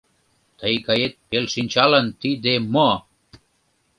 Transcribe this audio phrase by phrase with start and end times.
[0.59, 2.89] —Тый гает пелшинчалан тиде мо!